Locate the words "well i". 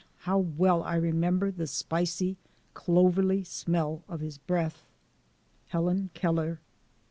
0.39-0.95